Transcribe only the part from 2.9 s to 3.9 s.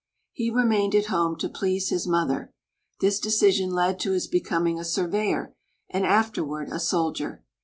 This decision